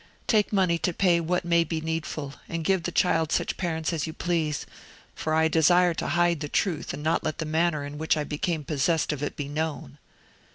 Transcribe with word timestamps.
Take 0.25 0.51
money 0.51 0.79
to 0.79 0.93
pay 0.93 1.19
what 1.19 1.45
may 1.45 1.63
be 1.63 1.79
needful, 1.79 2.33
and 2.49 2.63
give 2.63 2.81
the 2.81 2.91
child 2.91 3.31
such 3.31 3.55
parents 3.55 3.93
as 3.93 4.07
you 4.07 4.13
please, 4.13 4.65
for 5.13 5.31
I 5.35 5.47
desire 5.47 5.93
to 5.93 6.07
hide 6.17 6.39
the 6.39 6.49
truth, 6.49 6.91
and 6.91 7.03
not 7.03 7.23
let 7.23 7.37
the 7.37 7.45
manner 7.45 7.85
in 7.85 7.99
which 7.99 8.17
I 8.17 8.23
became 8.23 8.63
possessed 8.63 9.13
of 9.13 9.21
it 9.21 9.35
be 9.35 9.47
known." 9.47 9.99